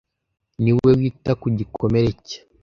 [0.61, 2.39] Niwe wita ku gikomere cye.